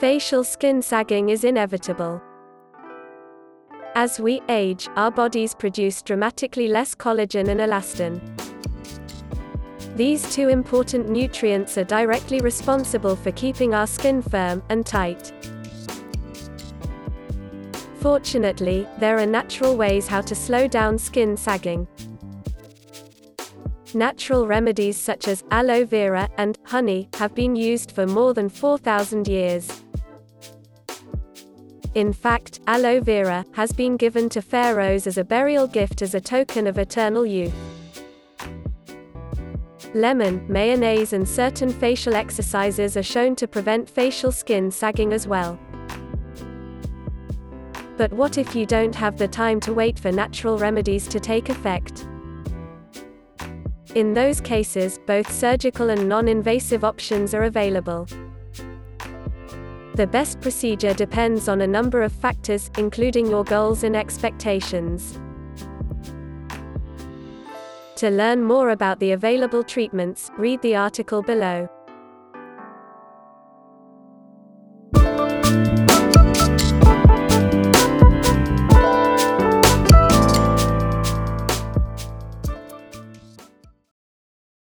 [0.00, 2.22] Facial skin sagging is inevitable.
[3.94, 8.18] As we age, our bodies produce dramatically less collagen and elastin.
[9.96, 15.34] These two important nutrients are directly responsible for keeping our skin firm and tight.
[17.96, 21.86] Fortunately, there are natural ways how to slow down skin sagging.
[23.92, 29.28] Natural remedies such as aloe vera and honey have been used for more than 4,000
[29.28, 29.79] years.
[31.94, 36.20] In fact, aloe vera has been given to pharaohs as a burial gift as a
[36.20, 37.54] token of eternal youth.
[39.92, 45.58] Lemon, mayonnaise, and certain facial exercises are shown to prevent facial skin sagging as well.
[47.96, 51.48] But what if you don't have the time to wait for natural remedies to take
[51.48, 52.06] effect?
[53.96, 58.06] In those cases, both surgical and non invasive options are available.
[59.94, 65.18] The best procedure depends on a number of factors, including your goals and expectations.
[67.96, 71.68] To learn more about the available treatments, read the article below.